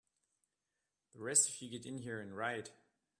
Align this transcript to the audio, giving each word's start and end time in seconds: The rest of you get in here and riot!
The 1.13 1.19
rest 1.21 1.47
of 1.47 1.61
you 1.61 1.69
get 1.69 1.85
in 1.85 1.99
here 1.99 2.19
and 2.21 2.35
riot! 2.35 2.71